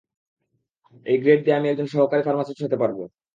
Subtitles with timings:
[1.05, 2.97] এই গ্রেড দিয়ে আমি একজন সহকারী ফার্মাসিস্ট হতে পারব।